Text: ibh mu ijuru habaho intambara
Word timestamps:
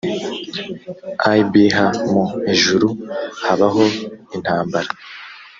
ibh 1.41 1.55
mu 2.11 2.23
ijuru 2.53 2.87
habaho 3.43 3.83
intambara 4.35 4.89